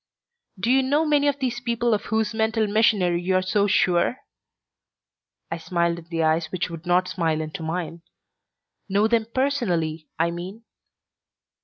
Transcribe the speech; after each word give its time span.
"Do 0.59 0.71
you 0.71 0.81
know 0.81 1.05
many 1.05 1.27
of 1.27 1.37
these 1.37 1.59
people 1.59 1.93
of 1.93 2.05
whose 2.05 2.33
mental 2.33 2.65
machinery 2.65 3.21
you 3.21 3.35
are 3.35 3.43
so 3.43 3.67
sure?" 3.67 4.17
I 5.51 5.57
smiled 5.59 5.99
in 5.99 6.05
the 6.05 6.23
eyes 6.23 6.51
which 6.51 6.71
would 6.71 6.87
not 6.87 7.07
smile 7.07 7.39
into 7.39 7.61
mine. 7.61 8.01
"Know 8.89 9.07
them 9.07 9.27
personally, 9.31 10.07
I 10.17 10.31
mean?" 10.31 10.63